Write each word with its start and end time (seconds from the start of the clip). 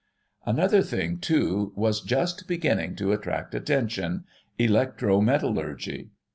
Another 0.47 0.81
thing, 0.81 1.19
too, 1.19 1.73
was 1.75 2.01
just 2.01 2.47
beginning 2.47 2.95
to 2.95 3.11
attract 3.11 3.53
attention— 3.53 4.23
Electro 4.67 5.21
metallurgy. 5.21 6.09